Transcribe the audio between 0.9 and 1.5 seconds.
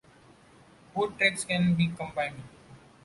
Both treks